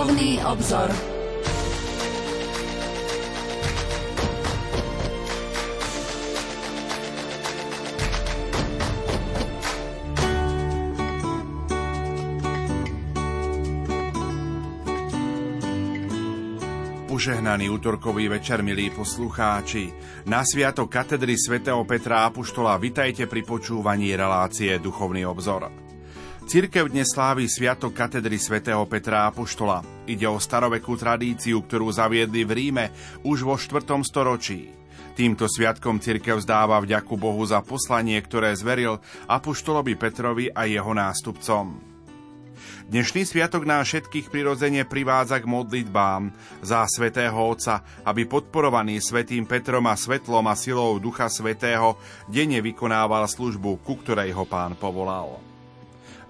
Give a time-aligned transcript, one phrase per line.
[0.00, 0.88] Duchovný obzor.
[17.04, 19.92] Požehnaný útorkový večer, milí poslucháči.
[20.24, 25.89] Na sviatok katedry svätého Petra Apoštola vitajte pri počúvaní relácie Duchovný obzor.
[26.50, 29.86] Cirkev dnes slávi sviatok katedry svätého Petra Apoštola.
[30.10, 32.84] Ide o starovekú tradíciu, ktorú zaviedli v Ríme
[33.22, 33.86] už vo 4.
[34.02, 34.66] storočí.
[35.14, 38.98] Týmto sviatkom cirkev zdáva vďaku Bohu za poslanie, ktoré zveril
[39.30, 41.78] Apoštolovi Petrovi a jeho nástupcom.
[42.90, 46.34] Dnešný sviatok nás všetkých prirodzene privádza k modlitbám
[46.66, 51.94] za svätého Otca, aby podporovaný svätým Petrom a svetlom a silou Ducha Svetého
[52.26, 55.49] denne vykonával službu, ku ktorej ho pán povolal.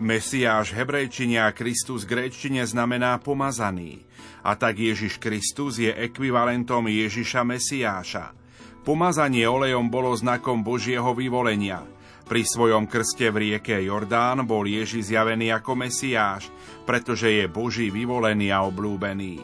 [0.00, 4.02] Mesiáš hebrejčine a Kristus gréčtine znamená pomazaný.
[4.40, 8.32] A tak Ježiš Kristus je ekvivalentom Ježiša Mesiáša.
[8.82, 11.84] Pomazanie olejom bolo znakom Božieho vyvolenia–
[12.30, 16.46] pri svojom krste v rieke Jordán bol Ježiš zjavený ako Mesiáš,
[16.86, 19.42] pretože je Boží vyvolený a oblúbený.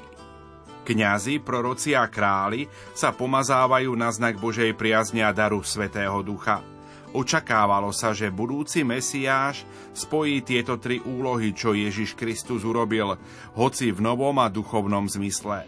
[0.86, 6.75] Kňazi, proroci a králi sa pomazávajú na znak Božej priazne a daru Svetého Ducha.
[7.14, 9.62] Očakávalo sa, že budúci Mesiáš
[9.94, 13.14] spojí tieto tri úlohy, čo Ježiš Kristus urobil,
[13.54, 15.66] hoci v novom a duchovnom zmysle.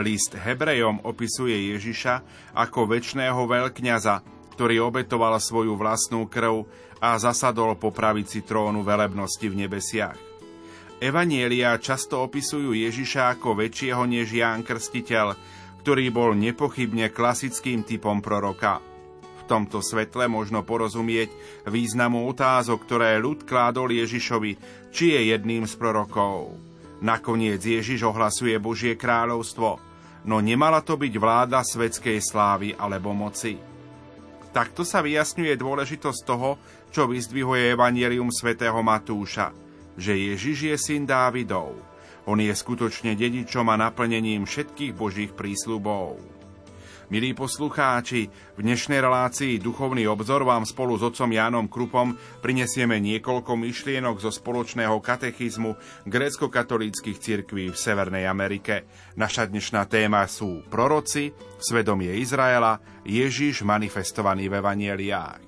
[0.00, 2.14] List Hebrejom opisuje Ježiša
[2.54, 4.16] ako väčšného veľkňaza,
[4.54, 6.68] ktorý obetoval svoju vlastnú krv
[7.02, 10.18] a zasadol po pravici trónu velebnosti v nebesiach.
[11.00, 15.32] Evanielia často opisujú Ježiša ako väčšieho než Ján Krstiteľ,
[15.80, 18.89] ktorý bol nepochybne klasickým typom proroka.
[19.50, 21.34] Tomto svetle možno porozumieť
[21.66, 24.52] významu otázok, ktoré ľud kládol Ježišovi,
[24.94, 26.54] či je jedným z prorokov.
[27.02, 29.82] Nakoniec Ježiš ohlasuje Božie kráľovstvo,
[30.30, 33.58] no nemala to byť vláda svetskej slávy alebo moci.
[34.54, 36.54] Takto sa vyjasňuje dôležitosť toho,
[36.94, 39.50] čo vyzdvihuje Evangelium svätého Matúša,
[39.98, 41.74] že Ježiš je syn Dávidov.
[42.30, 46.39] On je skutočne dedičom a naplnením všetkých božích prísľubov.
[47.10, 53.58] Milí poslucháči, v dnešnej relácii Duchovný obzor vám spolu s otcom Jánom Krupom prinesieme niekoľko
[53.58, 55.74] myšlienok zo spoločného katechizmu
[56.06, 58.86] grécko-katolíckých cirkví v Severnej Amerike.
[59.18, 65.42] Naša dnešná téma sú proroci, svedomie Izraela, Ježiš manifestovaný v evanieliách.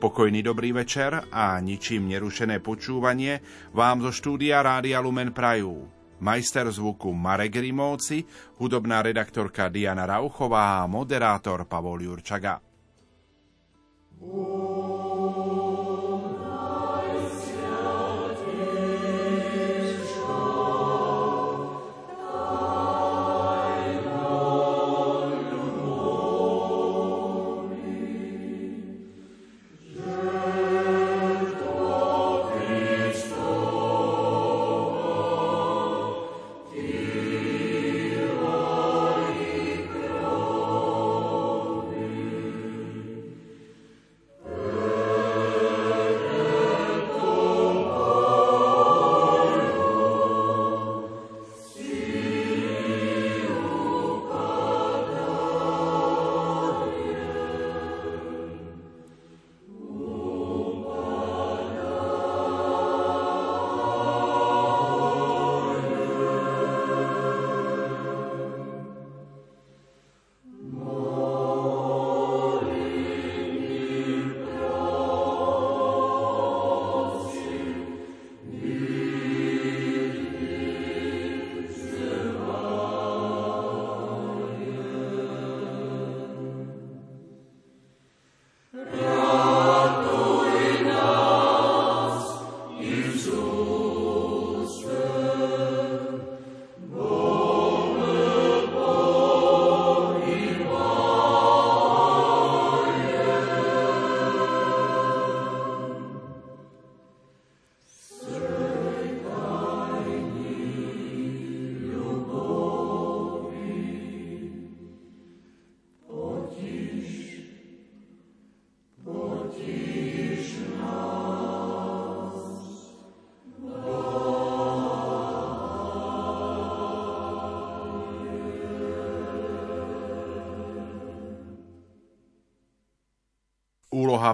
[0.00, 3.44] Pokojný dobrý večer a ničím nerušené počúvanie
[3.76, 8.24] vám zo štúdia Rádia Lumen Prajú majster zvuku Marek Rimovci,
[8.56, 12.60] hudobná redaktorka Diana Rauchová a moderátor Pavol Jurčaga.
[14.24, 15.03] Oh.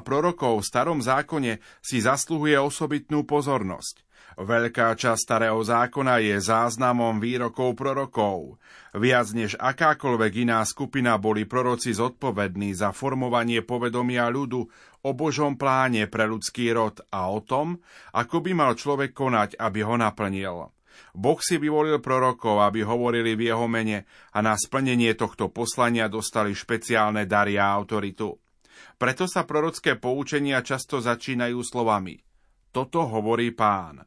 [0.01, 4.05] Prorokov v starom zákone si zasluhuje osobitnú pozornosť.
[4.41, 8.57] Veľká časť starého zákona je záznamom výrokov prorokov.
[8.97, 14.65] Viac než akákoľvek iná skupina boli proroci zodpovední za formovanie povedomia ľudu
[15.05, 17.85] o Božom pláne pre ľudský rod a o tom,
[18.17, 20.73] ako by mal človek konať, aby ho naplnil.
[21.13, 26.55] Boh si vyvolil prorokov, aby hovorili v jeho mene a na splnenie tohto poslania dostali
[26.55, 28.39] špeciálne dary a autoritu.
[29.01, 32.21] Preto sa prorocké poučenia často začínajú slovami
[32.71, 34.07] Toto hovorí pán.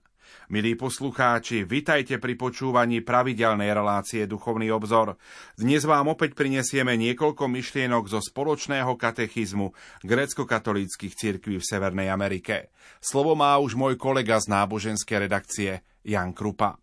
[0.50, 5.16] Milí poslucháči, vitajte pri počúvaní pravidelnej relácie Duchovný obzor.
[5.56, 9.72] Dnes vám opäť prinesieme niekoľko myšlienok zo spoločného katechizmu
[10.04, 12.76] grécko-katolíckých cirkví v Severnej Amerike.
[13.00, 15.72] Slovo má už môj kolega z náboženskej redakcie
[16.04, 16.76] Jan Krupa.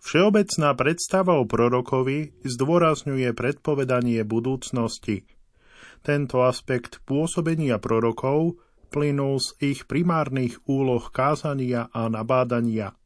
[0.00, 5.26] Všeobecná predstava o prorokovi zdôrazňuje predpovedanie budúcnosti.
[6.04, 8.60] Tento aspekt pôsobenia prorokov
[8.90, 12.96] plynul z ich primárnych úloh kázania a nabádania.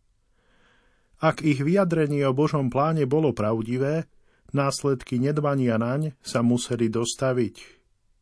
[1.21, 4.09] Ak ich vyjadrenie o Božom pláne bolo pravdivé,
[4.57, 7.57] následky nedbania naň sa museli dostaviť.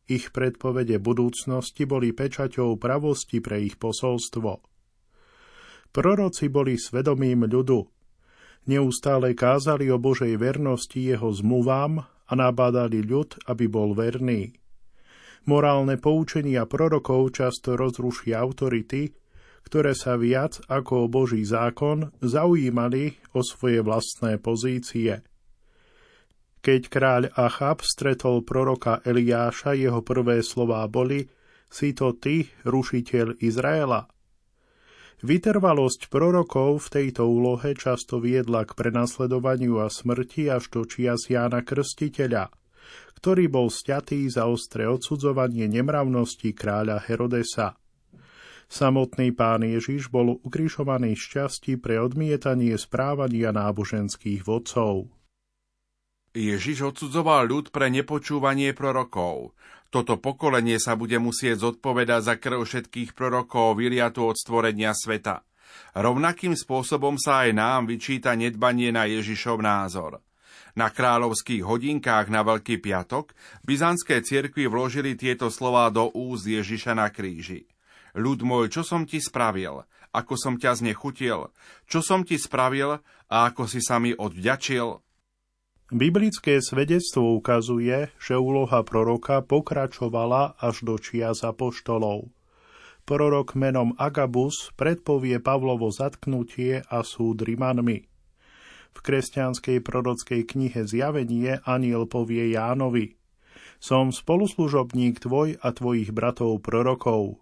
[0.09, 4.65] Ich predpovede budúcnosti boli pečaťou pravosti pre ich posolstvo.
[5.93, 7.85] Proroci boli svedomím ľudu.
[8.69, 14.53] Neustále kázali o Božej vernosti jeho zmluvám a nabádali ľud, aby bol verný.
[15.49, 19.17] Morálne poučenia prorokov často rozrušia autority,
[19.65, 25.25] ktoré sa viac ako o Boží zákon zaujímali o svoje vlastné pozície.
[26.59, 31.31] Keď kráľ Achab stretol proroka Eliáša, jeho prvé slová boli
[31.69, 34.09] Si to ty, rušiteľ Izraela?
[35.19, 41.67] Vytrvalosť prorokov v tejto úlohe často viedla k prenasledovaniu a smrti až do čias Jána
[41.67, 42.51] Krstiteľa–
[43.19, 47.75] ktorý bol stiatý za ostré odsudzovanie nemravnosti kráľa Herodesa.
[48.71, 55.11] Samotný pán Ježiš bol ukrižovaný šťastí pre odmietanie správania náboženských vodcov.
[56.39, 59.59] Ježiš odsudzoval ľud pre nepočúvanie prorokov.
[59.91, 65.43] Toto pokolenie sa bude musieť zodpovedať za krv všetkých prorokov vyliatu od stvorenia sveta.
[65.99, 70.23] Rovnakým spôsobom sa aj nám vyčíta nedbanie na Ježišov názor.
[70.79, 73.35] Na kráľovských hodinkách na Veľký piatok
[73.67, 77.67] byzantské cirkvi vložili tieto slová do úz Ježiša na kríži.
[78.15, 79.83] Ľud môj, čo som ti spravil?
[80.15, 81.51] Ako som ťa znechutil?
[81.91, 85.08] Čo som ti spravil a ako si sa mi odvďačil?
[85.89, 92.29] Biblické svedectvo ukazuje, že úloha proroka pokračovala až do čias apoštolov.
[93.09, 98.05] Prorok menom Agabus predpovie Pavlovo zatknutie a súd Rimanmi.
[98.93, 103.17] V kresťanskej prorockej knihe Zjavenie aniel povie Jánovi
[103.81, 107.41] Som spoluslužobník tvoj a tvojich bratov prorokov.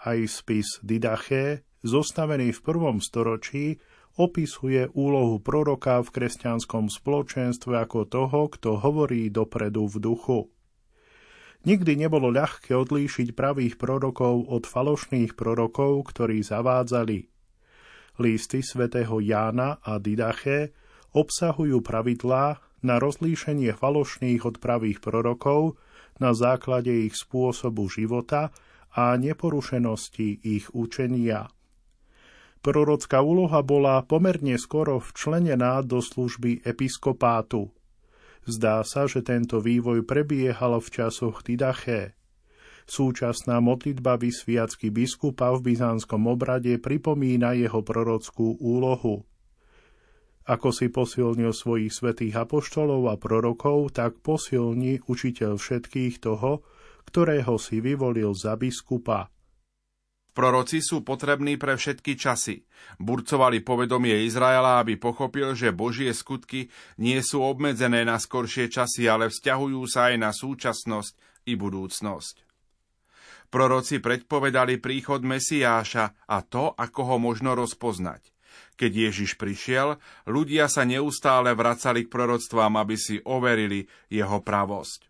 [0.00, 3.76] Aj spis Didaché, zostavený v prvom storočí,
[4.18, 10.40] opisuje úlohu proroka v kresťanskom spoločenstve ako toho, kto hovorí dopredu v duchu.
[11.60, 17.28] Nikdy nebolo ľahké odlíšiť pravých prorokov od falošných prorokov, ktorí zavádzali.
[18.16, 20.72] Listy svätého Jána a Didache
[21.12, 25.76] obsahujú pravidlá na rozlíšenie falošných od pravých prorokov
[26.16, 28.52] na základe ich spôsobu života
[28.96, 31.52] a neporušenosti ich učenia.
[32.60, 37.72] Prorocká úloha bola pomerne skoro včlenená do služby episkopátu.
[38.44, 42.12] Zdá sa, že tento vývoj prebiehal v časoch Didaché.
[42.84, 49.24] Súčasná modlitba vysviacky biskupa v byzantskom obrade pripomína jeho prorockú úlohu.
[50.44, 56.60] Ako si posilnil svojich svetých apoštolov a prorokov, tak posilni učiteľ všetkých toho,
[57.06, 59.30] ktorého si vyvolil za biskupa.
[60.30, 62.62] Proroci sú potrební pre všetky časy.
[63.02, 66.70] Burcovali povedomie Izraela, aby pochopil, že Božie skutky
[67.02, 72.46] nie sú obmedzené na skoršie časy, ale vzťahujú sa aj na súčasnosť i budúcnosť.
[73.50, 78.30] Proroci predpovedali príchod Mesiáša a to, ako ho možno rozpoznať.
[78.78, 79.98] Keď Ježiš prišiel,
[80.30, 85.09] ľudia sa neustále vracali k proroctvám, aby si overili jeho pravosť.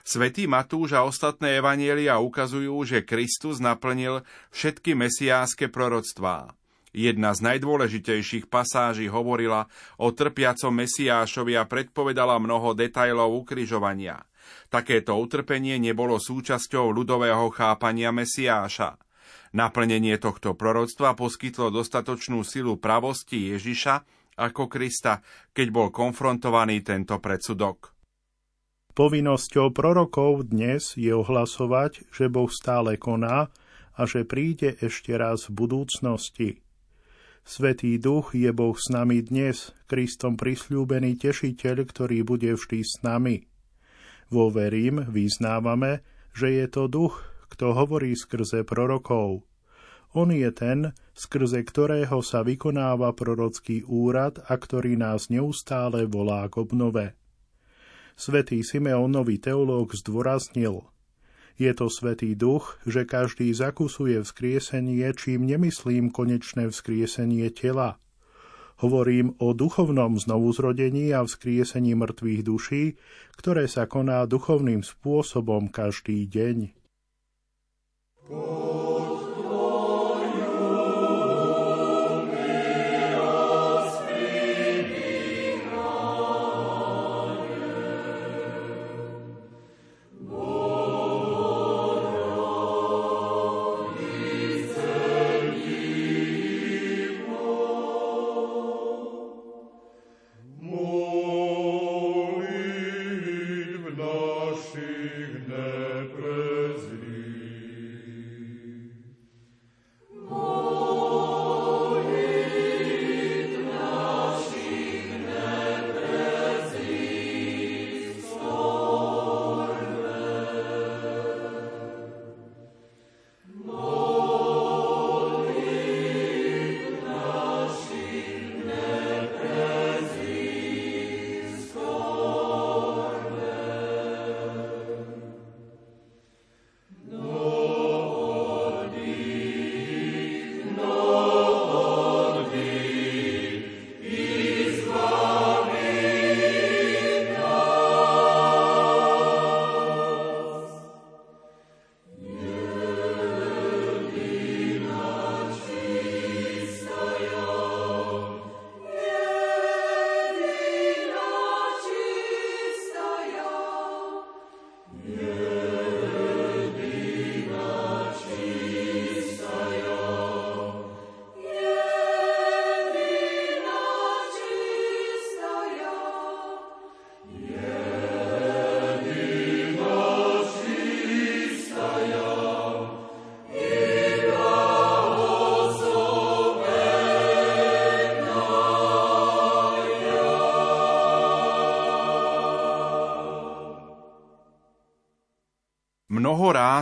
[0.00, 6.56] Svetý Matúš a ostatné evanielia ukazujú, že Kristus naplnil všetky mesiáske proroctvá.
[6.92, 14.20] Jedna z najdôležitejších pasáží hovorila o trpiacom Mesiášovi a predpovedala mnoho detajlov ukrižovania–
[14.68, 18.98] Takéto utrpenie nebolo súčasťou ľudového chápania Mesiáša.
[19.52, 23.94] Naplnenie tohto proroctva poskytlo dostatočnú silu pravosti Ježiša
[24.40, 25.20] ako Krista,
[25.52, 27.92] keď bol konfrontovaný tento predsudok.
[28.92, 33.48] Povinnosťou prorokov dnes je ohlasovať, že Boh stále koná
[33.96, 36.60] a že príde ešte raz v budúcnosti.
[37.40, 43.48] Svetý duch je Boh s nami dnes, Kristom prisľúbený tešiteľ, ktorý bude vždy s nami.
[44.28, 46.04] Vo verím vyznávame,
[46.36, 49.48] že je to duch, kto hovorí skrze prorokov.
[50.12, 56.60] On je ten, skrze ktorého sa vykonáva prorocký úrad a ktorý nás neustále volá k
[56.60, 57.16] obnove.
[58.14, 60.86] Svetý Simeonový teológ zdôraznil,
[61.60, 68.00] je to Svetý duch, že každý zakusuje vzkriesenie, čím nemyslím konečné vzkriesenie tela.
[68.82, 72.84] Hovorím o duchovnom znovuzrodení a vzkriesení mŕtvych duší,
[73.38, 76.74] ktoré sa koná duchovným spôsobom každý deň.
[78.32, 79.21] Oh.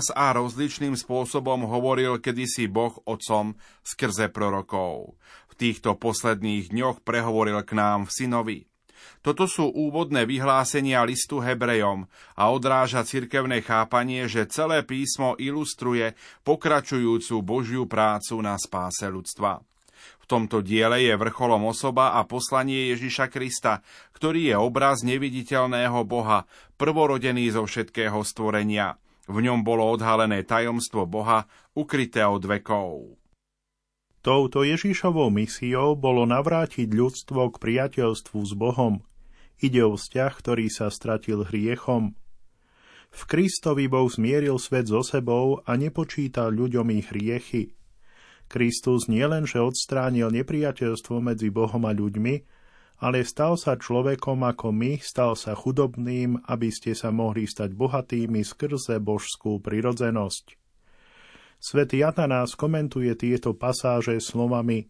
[0.00, 3.52] Ráz a rozličným spôsobom hovoril kedysi Boh Otcom
[3.85, 5.12] skrze prorokov.
[5.52, 8.59] V týchto posledných dňoch prehovoril k nám v synovi.
[9.21, 16.16] Toto sú úvodné vyhlásenia listu Hebrejom a odráža cirkevné chápanie, že celé písmo ilustruje
[16.49, 19.61] pokračujúcu Božiu prácu na spáse ľudstva.
[20.16, 23.85] V tomto diele je vrcholom osoba a poslanie Ježiša Krista,
[24.16, 26.49] ktorý je obraz neviditeľného Boha,
[26.80, 28.97] prvorodený zo všetkého stvorenia–
[29.30, 31.46] v ňom bolo odhalené tajomstvo Boha,
[31.78, 33.14] ukryté od vekov.
[34.20, 39.00] Touto Ježišovou misiou bolo navrátiť ľudstvo k priateľstvu s Bohom.
[39.62, 42.18] Ide o vzťah, ktorý sa stratil hriechom.
[43.10, 47.75] V Kristovi Boh zmieril svet so sebou a nepočítal ľuďom ich hriechy.
[48.50, 52.60] Kristus nielenže odstránil nepriateľstvo medzi Bohom a ľuďmi,
[53.00, 58.45] ale stal sa človekom ako my, stal sa chudobným, aby ste sa mohli stať bohatými
[58.45, 60.61] skrze božskú prirodzenosť.
[61.61, 64.88] Svetý Atanás komentuje tieto pasáže slovami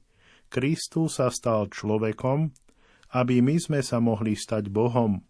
[0.50, 2.50] Kristus sa stal človekom,
[3.14, 5.22] aby my sme sa mohli stať Bohom.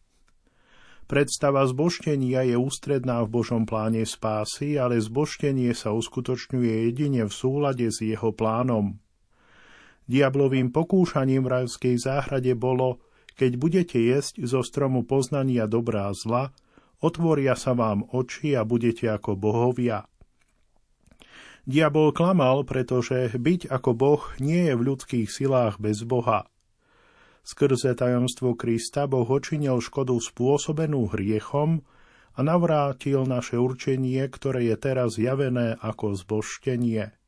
[1.05, 7.85] Predstava zboštenia je ústredná v Božom pláne spásy, ale zboštenie sa uskutočňuje jedine v súlade
[7.93, 8.97] s jeho plánom.
[10.11, 12.99] Diablovým pokúšaním v rajskej záhrade bolo,
[13.39, 16.51] keď budete jesť zo stromu poznania dobrá a zla,
[16.99, 20.11] otvoria sa vám oči a budete ako bohovia.
[21.63, 26.51] Diabol klamal, pretože byť ako Boh nie je v ľudských silách bez Boha.
[27.47, 31.87] Skrze tajomstvo Krista Boh očinil škodu spôsobenú hriechom
[32.35, 37.20] a navrátil naše určenie, ktoré je teraz javené ako zboštenie.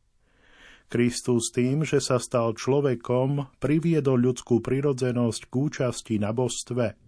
[0.93, 7.01] Kristus tým, že sa stal človekom, priviedol ľudskú prirodzenosť k účasti na božstve.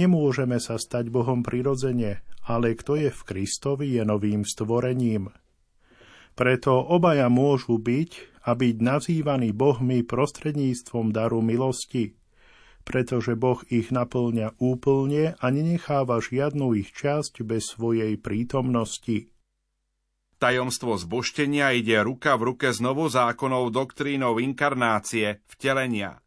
[0.00, 5.28] Nemôžeme sa stať Bohom prirodzene, ale kto je v Kristovi, je novým stvorením.
[6.32, 12.16] Preto obaja môžu byť a byť nazývaní Bohmi prostredníctvom daru milosti.
[12.86, 19.26] pretože Boh ich naplňa úplne a nenecháva žiadnu ich časť bez svojej prítomnosti.
[20.36, 26.20] Tajomstvo zboštenia ide ruka v ruke s novozákonnou doktrínou inkarnácie, vtelenia.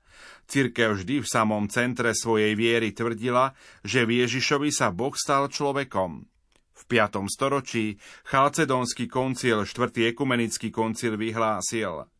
[0.49, 3.53] Cirkev vždy v samom centre svojej viery tvrdila,
[3.85, 6.25] že v Ježišovi sa Boh stal človekom.
[6.73, 7.29] V 5.
[7.29, 10.09] storočí Chalcedonský koncil, 4.
[10.09, 12.05] ekumenický koncil vyhlásil–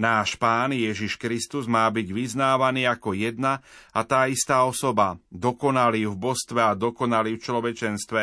[0.00, 3.60] Náš Pán Ježiš Kristus má byť vyznávaný ako jedna
[3.92, 8.22] a tá istá osoba, dokonalý v božstve a dokonalý v človečenstve,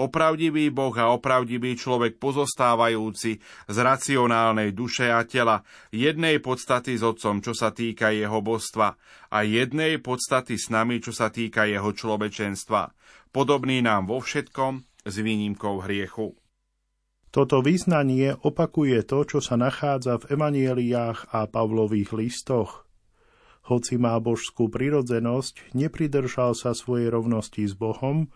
[0.00, 7.44] opravdivý Boh a opravdivý človek pozostávajúci z racionálnej duše a tela, jednej podstaty s Otcom,
[7.44, 8.96] čo sa týka jeho božstva,
[9.28, 12.96] a jednej podstaty s nami, čo sa týka jeho človečenstva,
[13.36, 16.32] podobný nám vo všetkom s výnimkou hriechu.
[17.28, 22.88] Toto význanie opakuje to, čo sa nachádza v emanieliách a Pavlových listoch.
[23.68, 28.32] Hoci má božskú prirodzenosť, nepridržal sa svojej rovnosti s Bohom,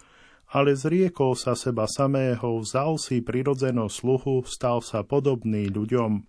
[0.53, 6.29] ale zriekol sa seba samého, vzal si prirodzenosť sluhu, stal sa podobný ľuďom.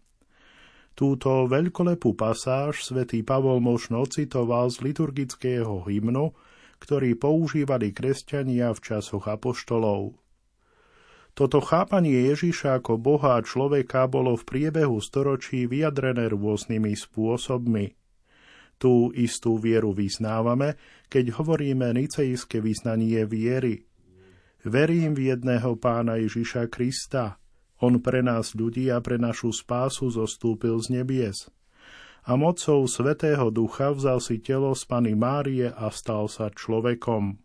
[0.96, 6.32] Túto veľkolepú pasáž svätý Pavol možno citoval z liturgického hymnu,
[6.80, 10.23] ktorý používali kresťania v časoch apoštolov.
[11.34, 17.98] Toto chápanie Ježiša ako Boha a človeka bolo v priebehu storočí vyjadrené rôznymi spôsobmi.
[18.78, 20.78] Tú istú vieru vyznávame,
[21.10, 23.90] keď hovoríme nicejské vyznanie viery.
[24.62, 27.42] Verím v jedného pána Ježiša Krista.
[27.82, 31.52] On pre nás ľudí a pre našu spásu zostúpil z nebies.
[32.24, 37.43] A mocou Svetého Ducha vzal si telo z Pany Márie a stal sa človekom.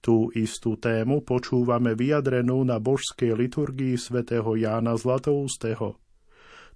[0.00, 6.00] Tú istú tému počúvame vyjadrenú na božskej liturgii svätého Jána Zlatoústeho.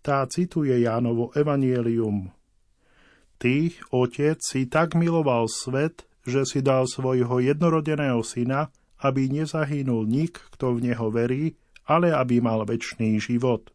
[0.05, 2.29] Tá cituje Jánovo evanielium.
[3.41, 8.69] Ty, Otec, si tak miloval svet, že si dal svojho jednorodeného syna,
[9.01, 11.57] aby nezahynul nik, kto v neho verí,
[11.89, 13.73] ale aby mal väčší život.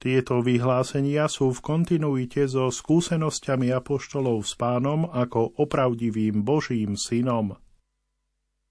[0.00, 7.58] Tieto vyhlásenia sú v kontinuite so skúsenosťami apoštolov s pánom ako opravdivým Božím synom.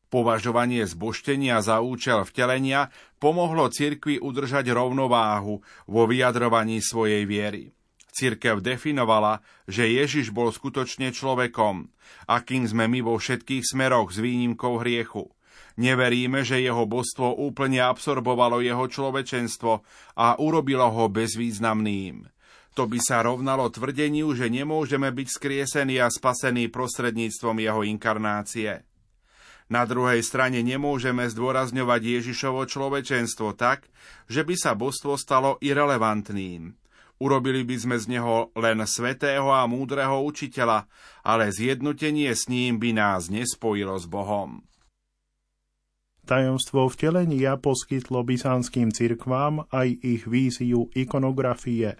[0.08, 2.88] Považovanie zboštenia za účel vtelenia
[3.20, 7.76] pomohlo cirkvi udržať rovnováhu vo vyjadrovaní svojej viery.
[8.16, 11.92] Cirkev definovala, že Ježiš bol skutočne človekom,
[12.26, 15.28] akým sme my vo všetkých smeroch s výnimkou hriechu.
[15.78, 19.86] Neveríme, že jeho božstvo úplne absorbovalo jeho človečenstvo
[20.18, 22.26] a urobilo ho bezvýznamným.
[22.74, 28.87] To by sa rovnalo tvrdeniu, že nemôžeme byť skriesení a spasení prostredníctvom jeho inkarnácie.
[29.68, 33.92] Na druhej strane nemôžeme zdôrazňovať Ježišovo človečenstvo tak,
[34.32, 36.72] že by sa božstvo stalo irrelevantným.
[37.18, 40.88] Urobili by sme z neho len svetého a múdreho učiteľa,
[41.26, 44.64] ale zjednotenie s ním by nás nespojilo s Bohom.
[46.28, 51.96] Tajomstvo vtelenia poskytlo byzantským cirkvám aj ich víziu ikonografie.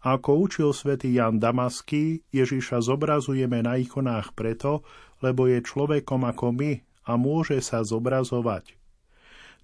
[0.00, 4.80] Ako učil svätý Jan Damaský, Ježiša zobrazujeme na ikonách preto,
[5.20, 6.72] lebo je človekom ako my
[7.08, 8.76] a môže sa zobrazovať.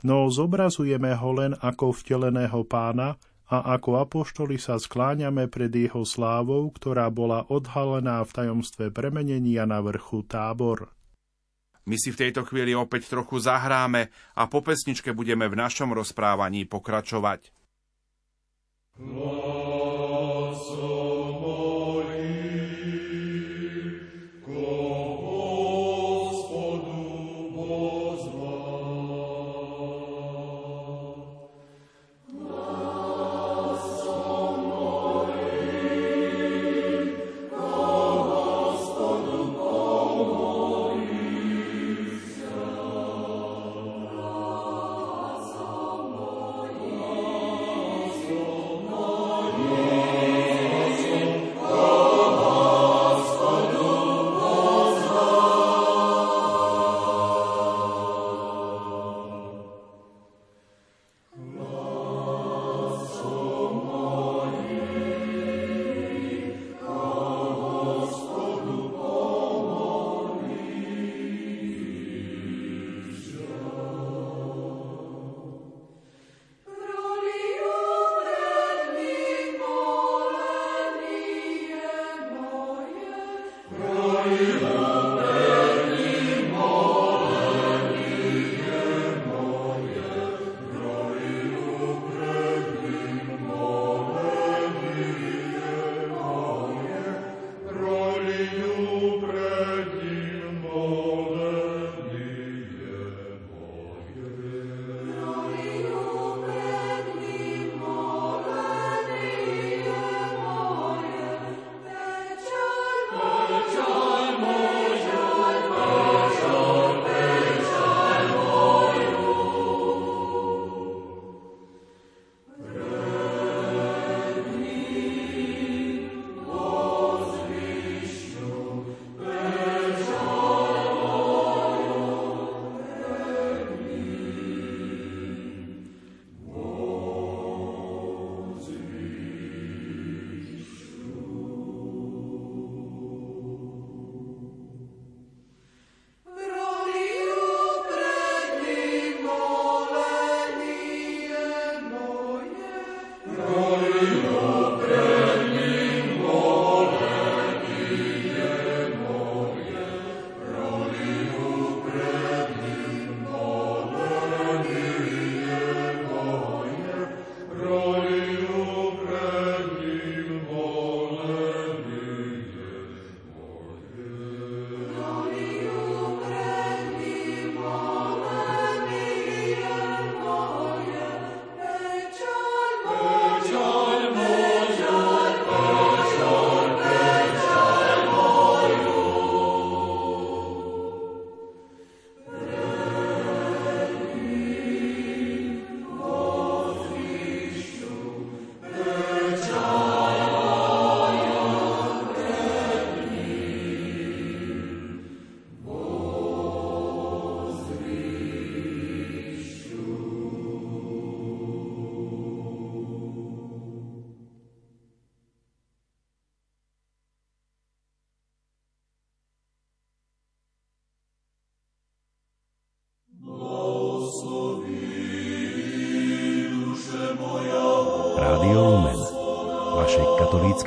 [0.05, 3.17] No zobrazujeme ho len ako vteleného pána
[3.47, 9.81] a ako apoštoli sa skláňame pred jeho slávou, ktorá bola odhalená v tajomstve premenenia na
[9.81, 10.93] vrchu tábor.
[11.87, 16.67] My si v tejto chvíli opäť trochu zahráme a po pesničke budeme v našom rozprávaní
[16.67, 17.55] pokračovať.
[18.99, 19.97] Gloso.
[21.37, 21.66] Katolícke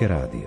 [0.08, 0.39] rádio.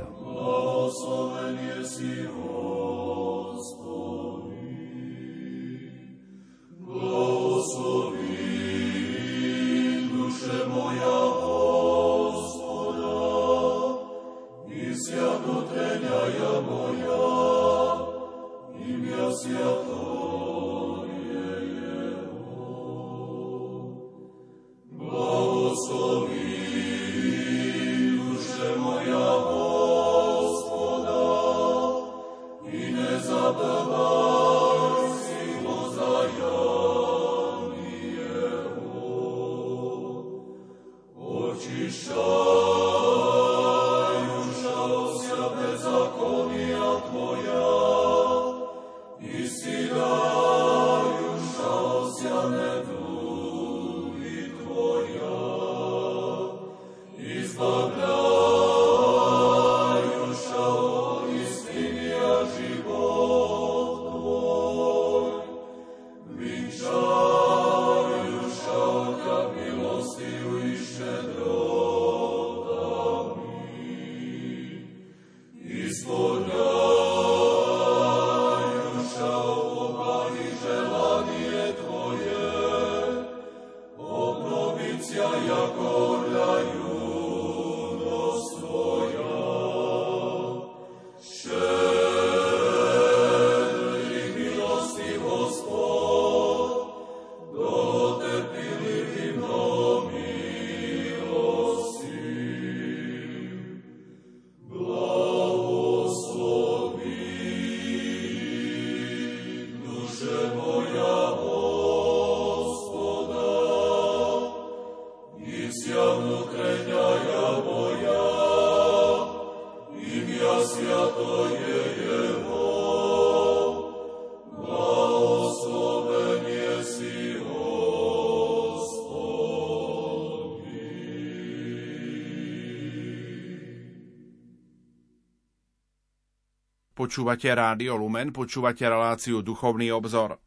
[137.12, 140.40] Počúvate Rádio Lumen, počúvate reláciu Duchovný obzor.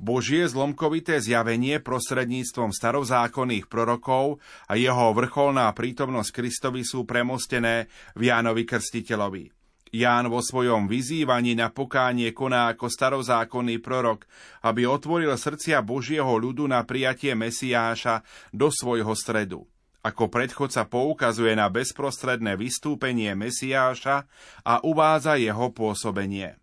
[0.00, 4.40] Božie zlomkovité zjavenie prostredníctvom starozákonných prorokov
[4.72, 9.52] a jeho vrcholná prítomnosť Kristovi sú premostené v Jánovi Krstiteľovi.
[9.92, 14.24] Ján vo svojom vyzývaní na pokánie koná ako starozákonný prorok,
[14.64, 19.68] aby otvoril srdcia Božieho ľudu na prijatie Mesiáša do svojho stredu.
[19.98, 24.30] Ako predchodca poukazuje na bezprostredné vystúpenie Mesiáša
[24.62, 26.54] a uvádza jeho pôsobenie.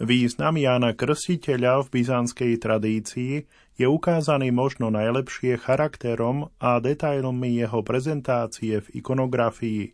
[0.00, 3.44] Význam Jána Krstiteľa v byzantskej tradícii
[3.76, 9.92] je ukázaný možno najlepšie charakterom a detailmi jeho prezentácie v ikonografii.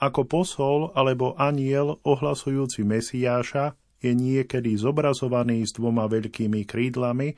[0.00, 7.36] Ako posol alebo aniel ohlasujúci Mesiáša je niekedy zobrazovaný s dvoma veľkými krídlami,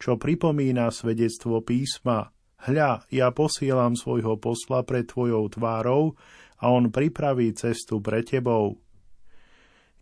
[0.00, 6.18] čo pripomína svedectvo písma– Hľa, ja posielam svojho posla pred tvojou tvárou
[6.58, 8.82] a on pripraví cestu pre tebou.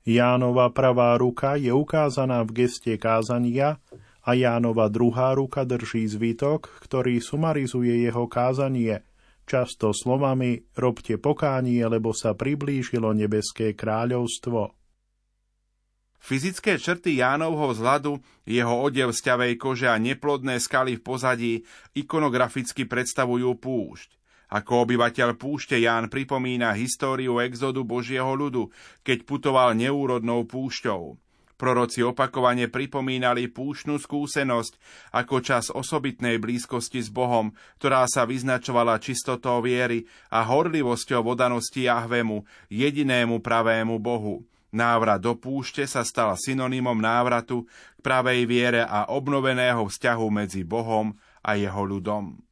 [0.07, 3.77] Jánova pravá ruka je ukázaná v geste kázania
[4.25, 9.03] a Jánova druhá ruka drží zvitok, ktorý sumarizuje jeho kázanie,
[9.45, 14.86] často slovami robte pokánie, lebo sa priblížilo nebeské kráľovstvo.
[16.27, 21.53] Fyzické črty Jánovho vzhľadu, jeho odev z ťavej kože a neplodné skaly v pozadí
[21.95, 24.09] ikonograficky predstavujú púšť.
[24.51, 28.75] Ako obyvateľ púšte Ján pripomína históriu exodu Božieho ľudu,
[29.07, 31.15] keď putoval neúrodnou púšťou.
[31.55, 34.83] Proroci opakovane pripomínali púšnu skúsenosť
[35.15, 42.43] ako čas osobitnej blízkosti s Bohom, ktorá sa vyznačovala čistotou viery a horlivosťou vodanosti Jahvemu,
[42.67, 44.43] jedinému pravému Bohu.
[44.75, 51.15] Návrat do púšte sa stal synonymom návratu k pravej viere a obnoveného vzťahu medzi Bohom
[51.47, 52.47] a jeho ľudom.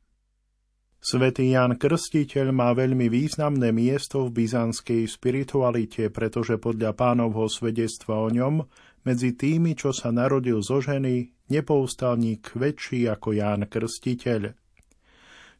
[1.05, 8.33] Svetý Jan Krstiteľ má veľmi významné miesto v byzantskej spiritualite, pretože podľa pánovho svedectva o
[8.33, 8.64] ňom
[9.05, 14.57] medzi tými, čo sa narodil zo ženy, nepoustal nik väčší ako Ján Krstiteľ.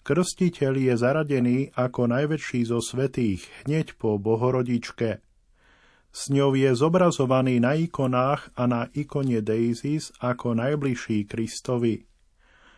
[0.01, 5.21] Krstiteľ je zaradený ako najväčší zo svetých hneď po Bohorodičke.
[6.15, 12.07] S ňou je zobrazovaný na ikonách a na ikone Deisis ako najbližší Kristovi.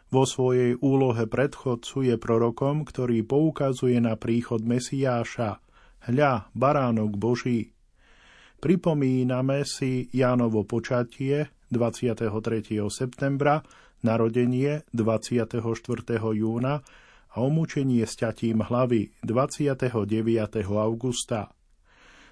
[0.09, 5.61] Vo svojej úlohe predchodcu je prorokom, ktorý poukazuje na príchod Mesiáša.
[6.09, 7.77] Hľa, baránok Boží.
[8.57, 12.33] Pripomíname si Jánovo počatie 23.
[12.89, 13.61] septembra,
[14.01, 15.61] narodenie 24.
[16.33, 16.81] júna
[17.29, 19.93] a umúčenie ťatím hlavy 29.
[20.73, 21.53] augusta.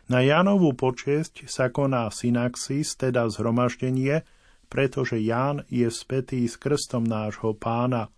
[0.05, 4.21] Na Jánovú počesť sa koná synaxis, teda zhromaždenie,
[4.69, 8.13] pretože Ján je spätý s krstom nášho pána.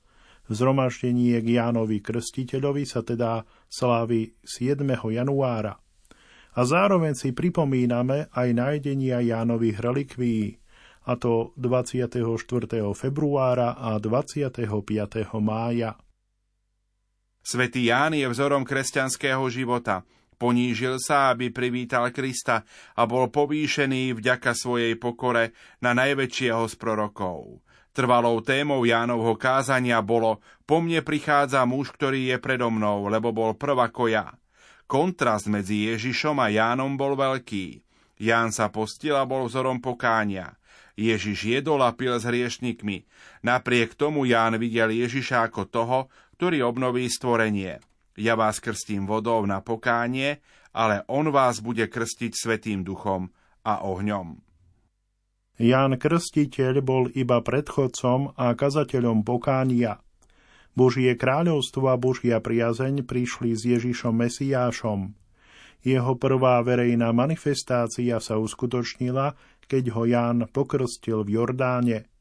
[0.50, 4.82] Zhromaždenie k Jánovi Krstiteľovi sa teda slávi 7.
[5.14, 5.78] januára.
[6.58, 10.58] A zároveň si pripomíname aj nájdenia Jánových relikvií,
[11.06, 12.26] a to 24.
[12.98, 14.58] februára a 25.
[15.38, 15.94] mája.
[17.46, 20.02] Svetý Ján je vzorom kresťanského života–
[20.36, 22.60] Ponížil sa, aby privítal Krista
[22.92, 27.64] a bol povýšený vďaka svojej pokore na najväčšieho z prorokov.
[27.96, 33.56] Trvalou témou Jánovho kázania bolo Po mne prichádza muž, ktorý je predo mnou, lebo bol
[33.56, 34.36] prv ako ja.
[34.84, 37.80] Kontrast medzi Ježišom a Jánom bol veľký.
[38.20, 40.60] Ján sa postil a bol vzorom pokánia.
[40.96, 43.08] Ježiš jedol a pil s hriešnikmi.
[43.40, 45.98] Napriek tomu Ján videl Ježiša ako toho,
[46.36, 47.80] ktorý obnoví stvorenie.
[48.16, 50.40] Ja vás krstím vodou na pokánie,
[50.72, 53.28] ale on vás bude krstiť Svetým duchom
[53.60, 54.40] a ohňom.
[55.56, 60.04] Ján Krstiteľ bol iba predchodcom a kazateľom pokánia.
[60.76, 65.16] Božie kráľovstvo a Božia priazeň prišli s Ježišom Mesiášom.
[65.80, 69.32] Jeho prvá verejná manifestácia sa uskutočnila,
[69.64, 72.12] keď ho Ján pokrstil v Jordáne.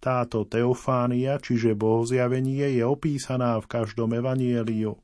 [0.00, 4.96] Táto teofánia, čiže bohozjavenie, je opísaná v každom evanieliu.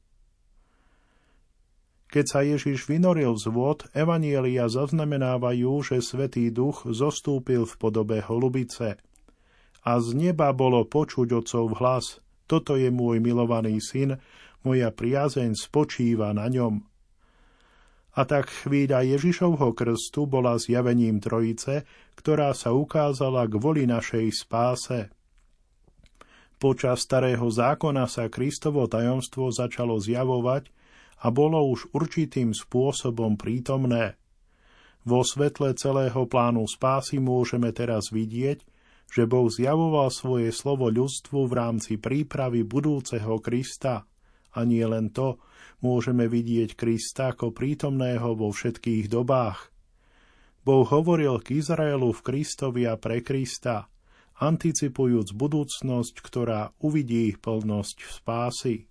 [2.07, 9.03] Keď sa Ježiš vynoril z vôd, evanielia zaznamenávajú, že Svetý duch zostúpil v podobe holubice.
[9.83, 14.23] A z neba bolo počuť otcov hlas, toto je môj milovaný syn,
[14.63, 16.83] moja priazeň spočíva na ňom.
[18.17, 21.85] A tak chvíľa Ježišovho krstu bola zjavením Trojice,
[22.17, 25.13] ktorá sa ukázala kvôli našej spáse.
[26.57, 30.73] Počas starého zákona sa Kristovo tajomstvo začalo zjavovať
[31.23, 34.21] a bolo už určitým spôsobom prítomné.
[35.07, 38.67] Vo svetle celého plánu spásy môžeme teraz vidieť,
[39.07, 44.03] že Boh zjavoval svoje slovo ľudstvu v rámci prípravy budúceho Krista.
[44.57, 45.39] A nie len to,
[45.79, 49.71] môžeme vidieť Krista ako prítomného vo všetkých dobách.
[50.67, 53.87] Boh hovoril k Izraelu v Kristovi a pre Krista,
[54.43, 58.91] anticipujúc budúcnosť, ktorá uvidí plnosť spásy.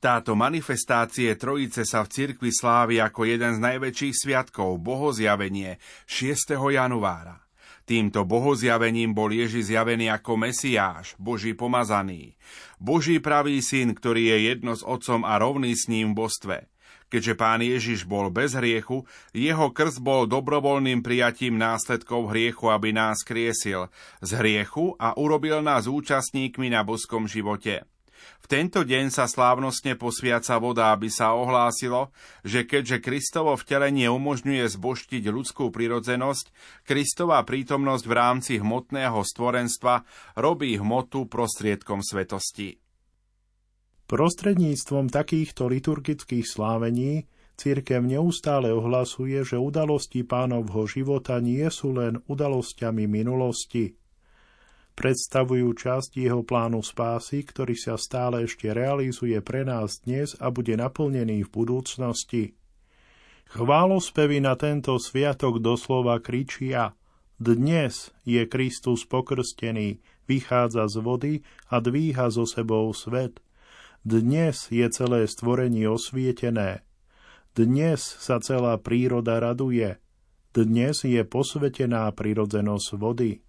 [0.00, 5.76] Táto manifestácie Trojice sa v cirkvi slávi ako jeden z najväčších sviatkov bohozjavenie
[6.08, 6.56] 6.
[6.56, 7.44] januára.
[7.84, 12.32] Týmto bohozjavením bol Ježiš zjavený ako Mesiáš, Boží pomazaný.
[12.80, 16.58] Boží pravý syn, ktorý je jedno s otcom a rovný s ním v bostve.
[17.12, 19.04] Keďže pán Ježiš bol bez hriechu,
[19.36, 23.92] jeho krst bol dobrovoľným prijatím následkov hriechu, aby nás kriesil
[24.24, 27.84] z hriechu a urobil nás účastníkmi na boskom živote.
[28.40, 32.10] V tento deň sa slávnostne posviaca voda, aby sa ohlásilo,
[32.42, 36.50] že keďže Kristovo vtelenie umožňuje zboštiť ľudskú prirodzenosť,
[36.88, 40.02] Kristová prítomnosť v rámci hmotného stvorenstva
[40.40, 42.80] robí hmotu prostriedkom svetosti.
[44.10, 53.04] Prostredníctvom takýchto liturgických slávení Církev neustále ohlasuje, že udalosti pánovho života nie sú len udalosťami
[53.04, 53.99] minulosti,
[55.00, 60.76] predstavujú časť jeho plánu spásy, ktorý sa stále ešte realizuje pre nás dnes a bude
[60.76, 62.52] naplnený v budúcnosti.
[63.56, 66.92] Chválospevy na tento sviatok doslova kričia
[67.40, 71.34] Dnes je Kristus pokrstený, vychádza z vody
[71.72, 73.40] a dvíha zo sebou svet.
[74.04, 76.84] Dnes je celé stvorenie osvietené.
[77.56, 79.96] Dnes sa celá príroda raduje.
[80.52, 83.40] Dnes je posvetená prirodzenosť vody.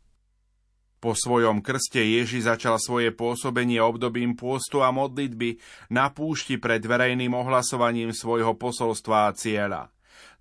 [1.02, 5.58] Po svojom krste Ježi začal svoje pôsobenie obdobím pôstu a modlitby
[5.90, 9.90] na púšti pred verejným ohlasovaním svojho posolstva a cieľa.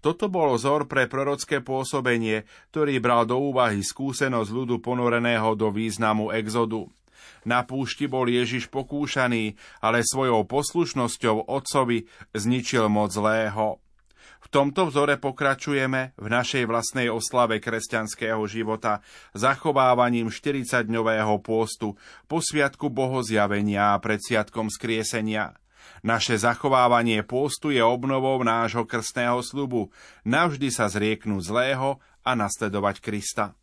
[0.04, 2.44] Toto bol vzor pre prorocké pôsobenie,
[2.76, 6.84] ktorý bral do úvahy skúsenosť ľudu ponoreného do významu exodu.
[7.48, 12.04] Na púšti bol Ježiš pokúšaný, ale svojou poslušnosťou otcovi
[12.36, 13.80] zničil moc zlého.
[14.40, 19.04] V tomto vzore pokračujeme v našej vlastnej oslave kresťanského života
[19.36, 25.60] zachovávaním 40-dňového pôstu po sviatku bohozjavenia a pred sviatkom skriesenia.
[26.00, 29.92] Naše zachovávanie pôstu je obnovou nášho krstného slubu,
[30.24, 33.59] navždy sa zrieknú zlého a nasledovať Krista.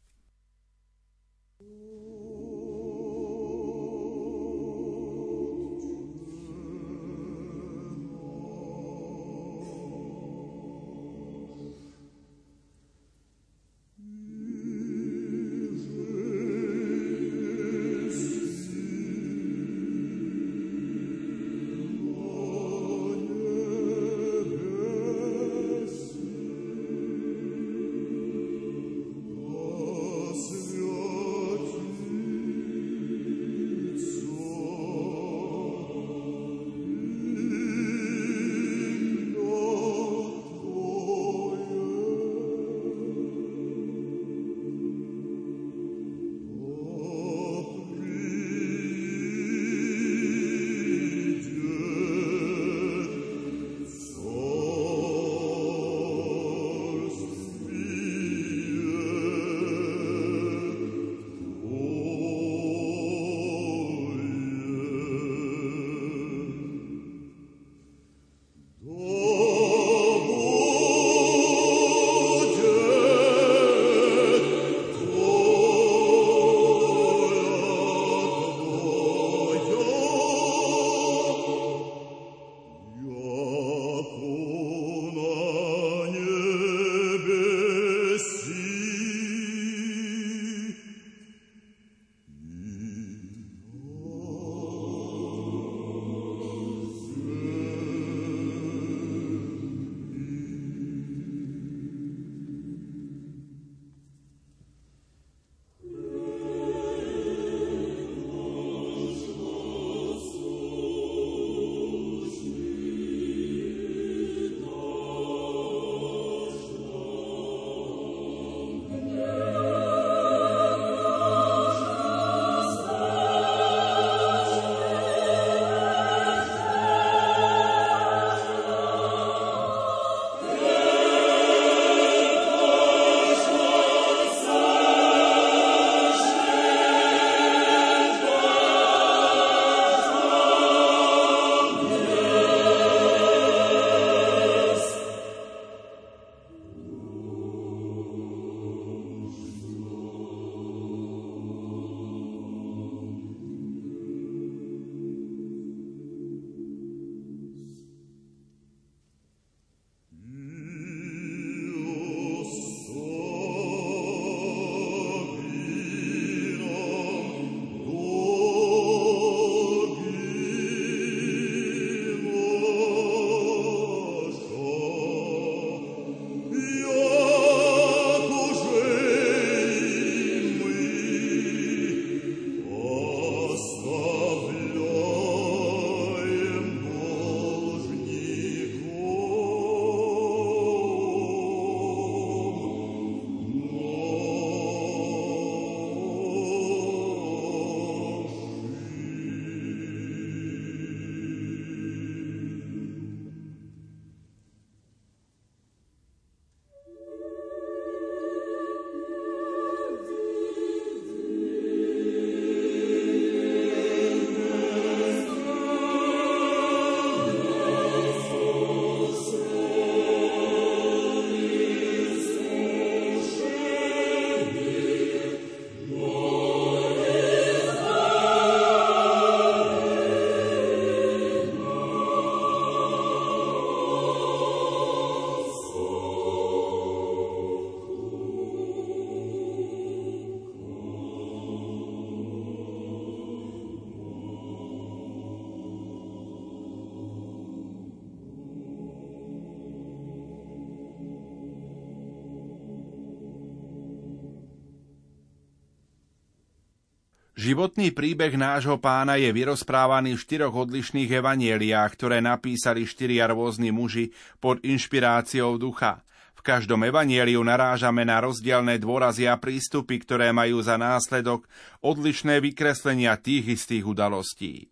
[257.47, 264.11] Životný príbeh nášho pána je vyrozprávaný v štyroch odlišných evanieliách, ktoré napísali štyria rôzni muži
[264.43, 266.03] pod inšpiráciou ducha.
[266.35, 271.47] V každom evanieliu narážame na rozdielne dôrazy a prístupy, ktoré majú za následok
[271.79, 274.67] odlišné vykreslenia tých istých udalostí.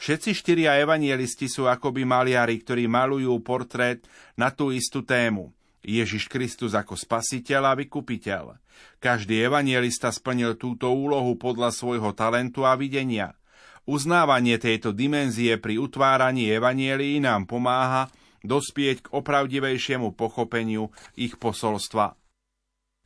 [0.00, 4.00] Všetci štyria evanielisti sú akoby maliari, ktorí malujú portrét
[4.32, 5.52] na tú istú tému–
[5.84, 8.56] Ježiš Kristus ako spasiteľ a vykupiteľ.
[8.98, 13.36] Každý evanielista splnil túto úlohu podľa svojho talentu a videnia.
[13.84, 18.08] Uznávanie tejto dimenzie pri utváraní evanielii nám pomáha
[18.40, 20.88] dospieť k opravdivejšiemu pochopeniu
[21.20, 22.16] ich posolstva.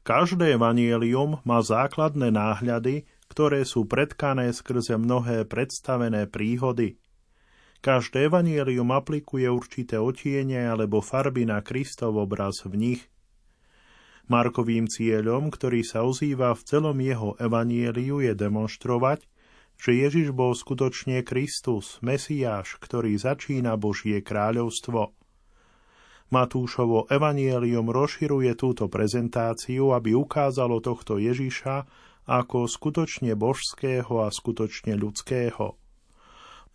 [0.07, 6.95] Každé evanielium má základné náhľady, ktoré sú predkané skrze mnohé predstavené príhody–
[7.79, 13.03] Každé evanielium aplikuje určité otiene alebo farby na Kristov obraz v nich.
[14.26, 19.24] Markovým cieľom, ktorý sa ozýva v celom jeho evanieliu, je demonstrovať,
[19.79, 25.14] že Ježiš bol skutočne Kristus, Mesiáš, ktorý začína Božie kráľovstvo.
[26.29, 31.89] Matúšovo evanielium rozširuje túto prezentáciu, aby ukázalo tohto Ježiša
[32.29, 35.78] ako skutočne božského a skutočne ľudského.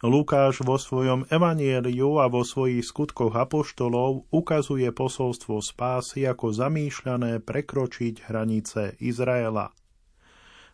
[0.03, 8.27] Lukáš vo svojom evanieliu a vo svojich skutkoch apoštolov ukazuje posolstvo spásy ako zamýšľané prekročiť
[8.27, 9.71] hranice Izraela.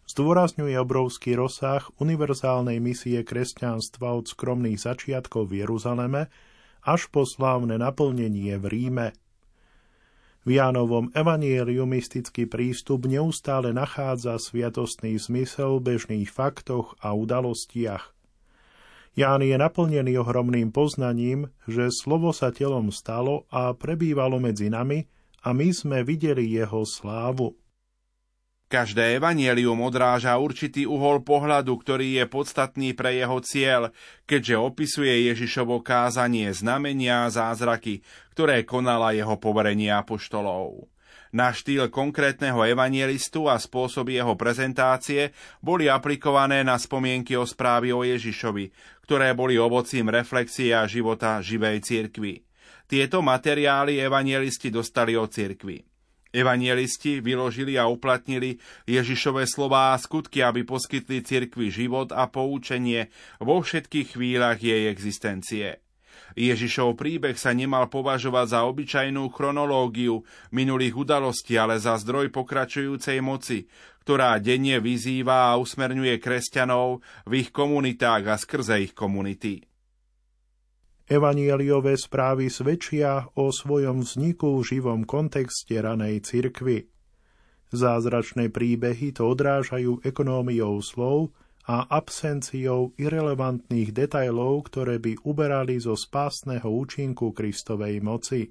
[0.10, 6.34] Zdôrazňuje obrovský rozsah univerzálnej misie kresťanstva od skromných začiatkov v Jeruzaleme
[6.82, 9.08] až po slávne naplnenie v Ríme.
[10.42, 18.10] V Jánovom evanieliu mystický prístup neustále nachádza sviatostný zmysel v bežných faktoch a udalostiach–
[19.18, 25.10] Ján je naplnený ohromným poznaním, že slovo sa telom stalo a prebývalo medzi nami
[25.44, 27.58] a my sme videli jeho slávu.
[28.70, 33.90] Každé evanielium odráža určitý uhol pohľadu, ktorý je podstatný pre jeho cieľ,
[34.30, 38.06] keďže opisuje Ježišovo kázanie znamenia a zázraky,
[38.38, 40.86] ktoré konala jeho poverenie apoštolov.
[41.30, 45.30] Na štýl konkrétneho evanielistu a spôsob jeho prezentácie
[45.62, 48.74] boli aplikované na spomienky o správy o Ježišovi,
[49.06, 52.42] ktoré boli ovocím reflexie a života živej cirkvi.
[52.90, 55.86] Tieto materiály evanielisti dostali od cirkvi.
[56.30, 63.10] Evanielisti vyložili a uplatnili Ježišové slová a skutky, aby poskytli cirkvi život a poučenie
[63.42, 65.82] vo všetkých chvíľach jej existencie.
[66.38, 70.22] Ježišov príbeh sa nemal považovať za obyčajnú chronológiu
[70.54, 73.66] minulých udalostí, ale za zdroj pokračujúcej moci,
[74.06, 79.62] ktorá denne vyzýva a usmerňuje kresťanov v ich komunitách a skrze ich komunity.
[81.10, 86.86] Evanieliové správy svedčia o svojom vzniku v živom kontexte ranej cirkvy.
[87.74, 91.34] Zázračné príbehy to odrážajú ekonómiou slov,
[91.70, 98.50] a absenciou irrelevantných detajlov, ktoré by uberali zo spásneho účinku Kristovej moci.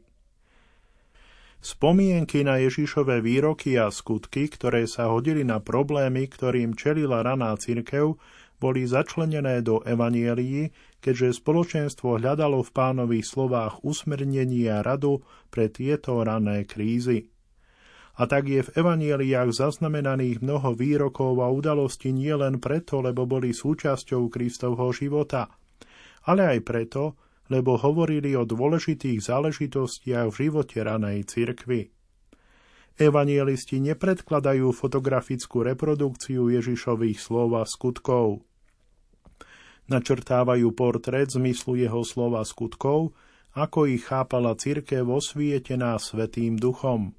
[1.58, 8.22] Spomienky na Ježišové výroky a skutky, ktoré sa hodili na problémy, ktorým čelila raná cirkev,
[8.62, 10.70] boli začlenené do evanielií,
[11.02, 17.26] keďže spoločenstvo hľadalo v pánových slovách usmernenie a radu pre tieto rané krízy.
[18.18, 24.26] A tak je v evanieliách zaznamenaných mnoho výrokov a udalostí nielen preto, lebo boli súčasťou
[24.26, 25.46] Kristovho života,
[26.26, 27.14] ale aj preto,
[27.46, 31.94] lebo hovorili o dôležitých záležitostiach v živote ranej cirkvy.
[32.98, 38.42] Evanielisti nepredkladajú fotografickú reprodukciu Ježišových slov a skutkov.
[39.86, 43.14] Načrtávajú portrét zmyslu jeho slova skutkov,
[43.54, 47.14] ako ich chápala cirkev osvietená Svetým duchom.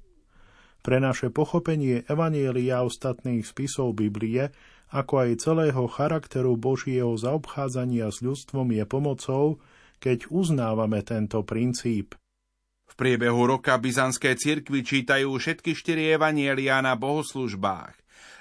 [0.80, 4.48] Pre naše pochopenie Evanielia ostatných spisov Biblie,
[4.90, 9.60] ako aj celého charakteru Božieho zaobchádzania s ľudstvom je pomocou,
[10.00, 12.16] keď uznávame tento princíp.
[12.90, 17.94] V priebehu roka byzantské cirkvy čítajú všetky štyri evanielia na bohoslužbách.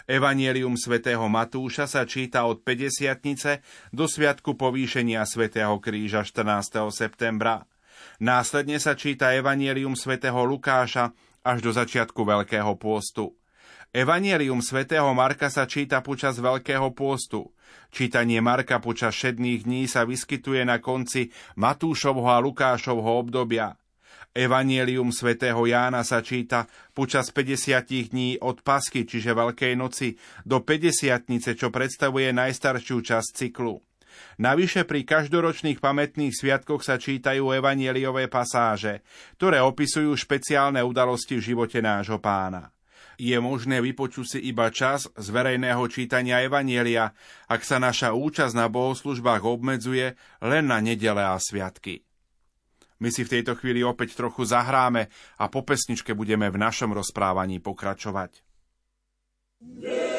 [0.09, 6.81] Evanielium svätého Matúša sa číta od 50 do sviatku povýšenia svätého kríža 14.
[6.89, 7.69] septembra.
[8.17, 11.13] Následne sa číta Evanielium svätého Lukáša
[11.49, 13.33] až do začiatku Veľkého pôstu.
[13.89, 17.49] Evangelium svätého Marka sa číta počas Veľkého pôstu.
[17.89, 23.73] Čítanie Marka počas šedných dní sa vyskytuje na konci Matúšovho a Lukášovho obdobia.
[24.29, 31.57] Evangelium svätého Jána sa číta počas 50 dní od Pasky, čiže Veľkej noci, do 50
[31.57, 33.81] čo predstavuje najstaršiu časť cyklu.
[34.39, 39.03] Navyše pri každoročných pamätných sviatkoch sa čítajú evanieliové pasáže,
[39.35, 42.71] ktoré opisujú špeciálne udalosti v živote nášho pána.
[43.19, 47.11] je možné vypočuť si iba čas z verejného čítania Evanielia,
[47.51, 51.99] ak sa naša účasť na bohoslužbách obmedzuje len na nedele a sviatky.
[53.03, 57.59] My si v tejto chvíli opäť trochu zahráme a po pesničke budeme v našom rozprávaní
[57.59, 58.43] pokračovať.
[59.59, 60.18] Yeah.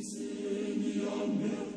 [0.00, 1.71] Sing Deo meus.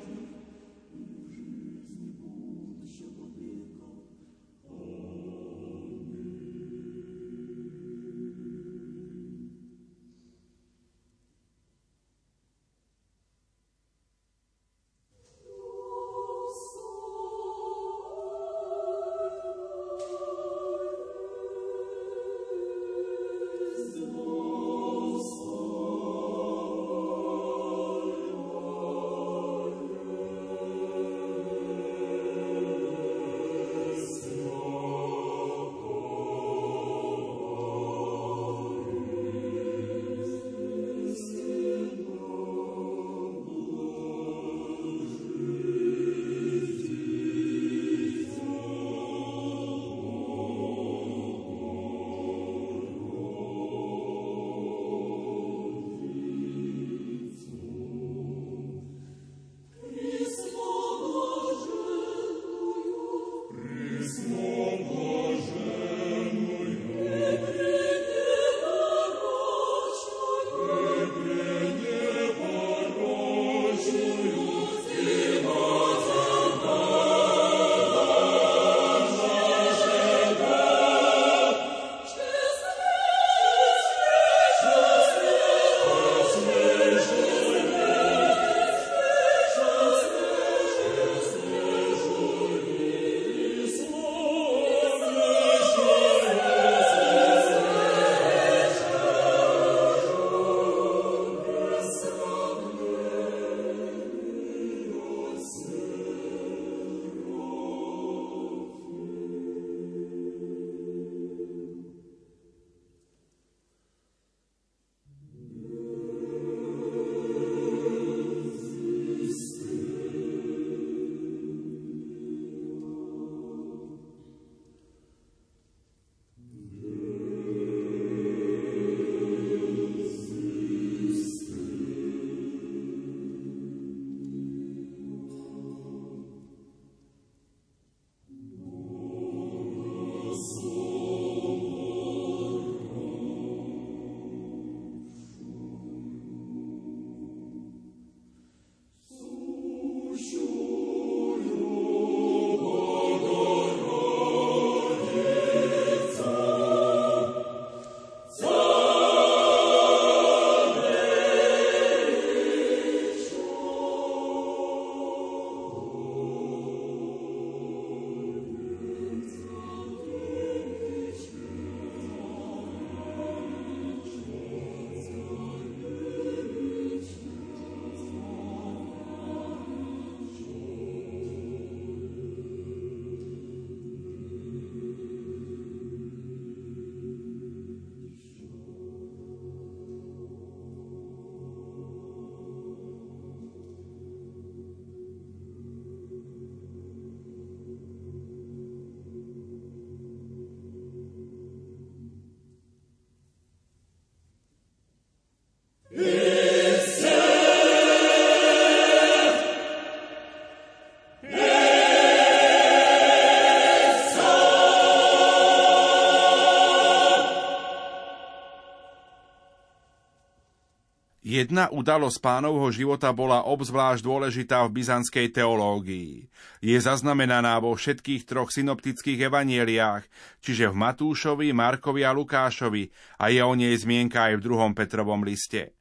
[221.26, 226.30] Jedna udalosť pánovho života bola obzvlášť dôležitá v byzantskej teológii.
[226.62, 230.06] Je zaznamenaná vo všetkých troch synoptických evanieliách,
[230.46, 235.26] čiže v Matúšovi, Markovi a Lukášovi a je o nej zmienka aj v druhom Petrovom
[235.26, 235.74] liste.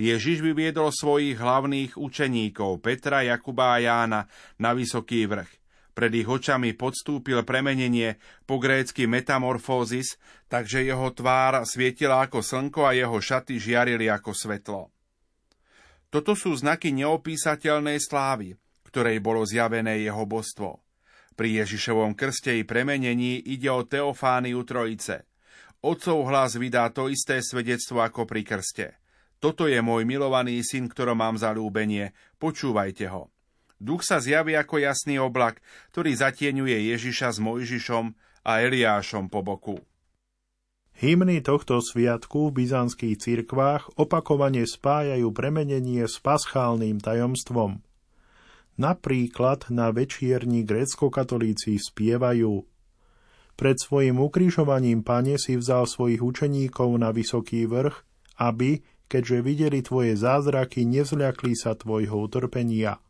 [0.00, 4.24] Ježiš vyviedol svojich hlavných učeníkov Petra, Jakuba a Jána
[4.56, 5.65] na vysoký vrch.
[5.96, 12.92] Pred ich očami podstúpil premenenie po grécky metamorfózis, takže jeho tvár svietila ako slnko a
[12.92, 14.92] jeho šaty žiarili ako svetlo.
[16.12, 18.60] Toto sú znaky neopísateľnej slávy,
[18.92, 20.84] ktorej bolo zjavené jeho božstvo.
[21.32, 25.24] Pri Ježišovom krste i premenení ide o Teofániu Trojice.
[25.80, 29.00] Otcov hlas vydá to isté svedectvo ako pri krste.
[29.40, 33.32] Toto je môj milovaný syn, ktorom mám zalúbenie, počúvajte ho.
[33.76, 35.60] Duch sa zjaví ako jasný oblak,
[35.92, 38.16] ktorý zatieňuje Ježiša s Mojžišom
[38.48, 39.76] a Eliášom po boku.
[40.96, 47.84] Hymny tohto sviatku v byzantských cirkvách opakovane spájajú premenenie s paschálnym tajomstvom.
[48.80, 52.64] Napríklad na večierni grécko-katolíci spievajú
[53.56, 58.04] Pred svojim ukrižovaním, pane, si vzal svojich učeníkov na vysoký vrch,
[58.40, 63.00] aby, keďže videli tvoje zázraky, nezľakli sa tvojho utrpenia.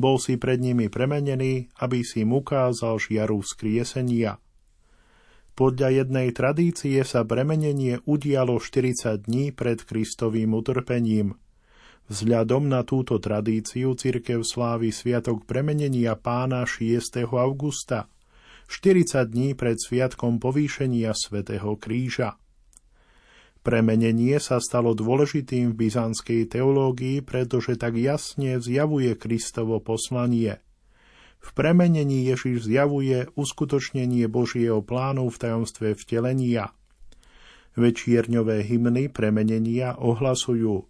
[0.00, 4.40] Bol si pred nimi premenený, aby si im ukázal žiaru vzkriesenia.
[5.52, 11.36] Podľa jednej tradície sa premenenie udialo 40 dní pred Kristovým utrpením.
[12.08, 17.28] Vzhľadom na túto tradíciu cirkev slávi sviatok premenenia pána 6.
[17.36, 18.08] augusta,
[18.72, 22.40] 40 dní pred sviatkom povýšenia svätého kríža.
[23.60, 30.58] Premenenie sa stalo dôležitým v byzantskej teológii, pretože tak jasne zjavuje Kristovo poslanie–
[31.40, 36.76] v premenení Ježiš zjavuje uskutočnenie Božieho plánu v tajomstve vtelenia.
[37.80, 40.84] Večierňové hymny premenenia ohlasujú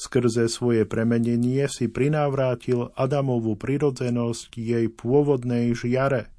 [0.00, 6.32] Skrze svoje premenenie si prinávrátil Adamovú prirodzenosť jej pôvodnej žiare.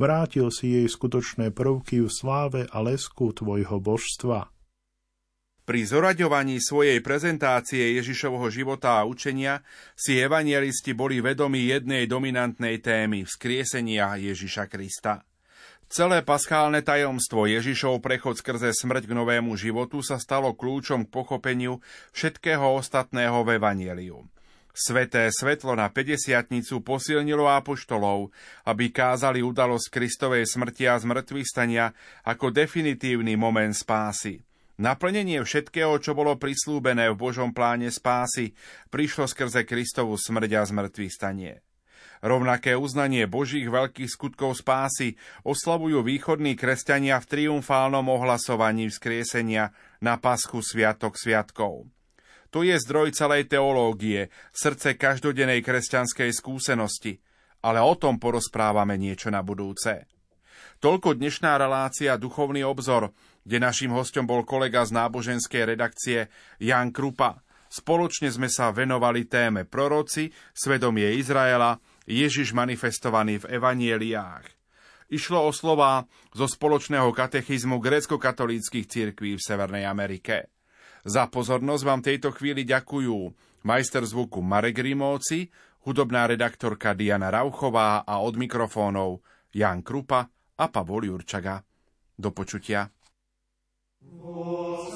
[0.00, 4.48] Vrátil si jej skutočné prvky v sláve a lesku tvojho božstva.
[5.68, 9.60] Pri zoraďovaní svojej prezentácie Ježišovho života a učenia
[9.92, 15.28] si evangelisti boli vedomi jednej dominantnej témy vzkriesenia Ježiša Krista.
[15.92, 21.84] Celé paschálne tajomstvo Ježišov prechod skrze smrť k novému životu sa stalo kľúčom k pochopeniu
[22.16, 24.24] všetkého ostatného v Evangeliu.
[24.72, 26.48] Sveté svetlo na 50
[26.80, 28.32] posilnilo apoštolov,
[28.64, 31.92] aby kázali udalosť Kristovej smrti a zmrtvých stania
[32.24, 34.47] ako definitívny moment spásy.
[34.78, 38.54] Naplnenie všetkého, čo bolo prislúbené v Božom pláne spásy,
[38.94, 41.66] prišlo skrze Kristovu smrť a zmrtvý stanie.
[42.22, 50.62] Rovnaké uznanie Božích veľkých skutkov spásy oslavujú východní kresťania v triumfálnom ohlasovaní vzkriesenia na paschu
[50.62, 51.90] Sviatok Sviatkov.
[52.54, 57.18] To je zdroj celej teológie, srdce každodenej kresťanskej skúsenosti,
[57.66, 60.06] ale o tom porozprávame niečo na budúce.
[60.78, 63.10] Toľko dnešná relácia Duchovný obzor,
[63.48, 66.28] kde našim hostom bol kolega z náboženskej redakcie
[66.60, 67.40] Jan Krupa.
[67.72, 74.44] Spoločne sme sa venovali téme proroci, svedomie Izraela, Ježiš manifestovaný v evanieliách.
[75.08, 76.04] Išlo o slová
[76.36, 80.52] zo spoločného katechizmu grécko-katolíckých cirkví v Severnej Amerike.
[81.08, 83.16] Za pozornosť vám tejto chvíli ďakujú
[83.64, 85.48] majster zvuku Marek Rimóci,
[85.88, 89.24] hudobná redaktorka Diana Rauchová a od mikrofónov
[89.56, 90.28] Jan Krupa
[90.60, 91.64] a Pavol Jurčaga.
[92.12, 92.92] Do počutia.
[94.00, 94.94] Vos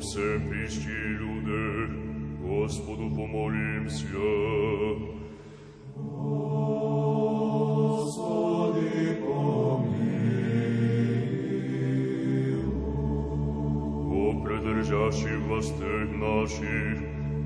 [0.00, 1.90] всем прищи люди,
[2.40, 4.06] Господу помолимся.
[7.96, 8.38] Господи,
[9.20, 10.08] помилуй.
[14.10, 16.98] О предержащих властях наших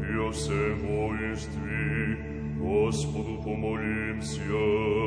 [0.08, 2.15] и о всем воинстве,
[2.58, 5.05] Господу помолимся.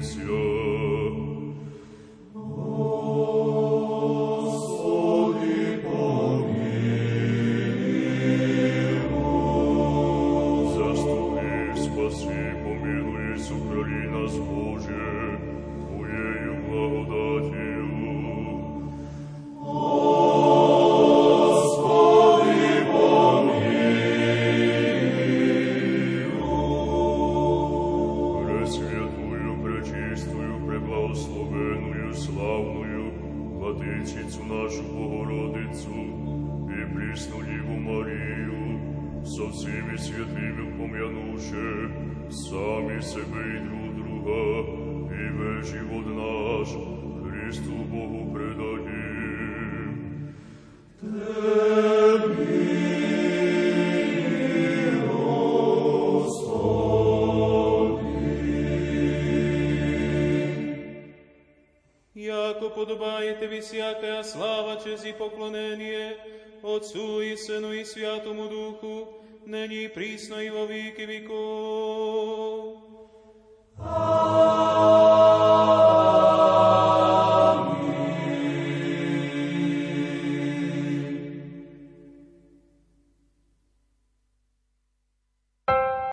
[0.00, 0.73] всякая